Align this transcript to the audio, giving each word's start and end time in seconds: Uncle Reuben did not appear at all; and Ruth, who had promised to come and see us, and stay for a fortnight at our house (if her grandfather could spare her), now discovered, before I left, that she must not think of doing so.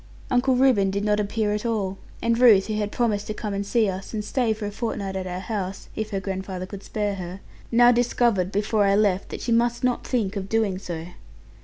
Uncle 0.31 0.55
Reuben 0.55 0.89
did 0.89 1.05
not 1.05 1.19
appear 1.19 1.53
at 1.53 1.63
all; 1.63 1.99
and 2.23 2.39
Ruth, 2.39 2.65
who 2.65 2.73
had 2.73 2.91
promised 2.91 3.27
to 3.27 3.35
come 3.35 3.53
and 3.53 3.63
see 3.63 3.87
us, 3.87 4.15
and 4.15 4.25
stay 4.25 4.51
for 4.51 4.65
a 4.65 4.71
fortnight 4.71 5.15
at 5.15 5.27
our 5.27 5.41
house 5.41 5.89
(if 5.95 6.09
her 6.09 6.19
grandfather 6.19 6.65
could 6.65 6.81
spare 6.81 7.13
her), 7.13 7.39
now 7.71 7.91
discovered, 7.91 8.51
before 8.51 8.83
I 8.85 8.95
left, 8.95 9.29
that 9.29 9.41
she 9.41 9.51
must 9.51 9.83
not 9.83 10.03
think 10.03 10.35
of 10.35 10.49
doing 10.49 10.79
so. 10.79 11.05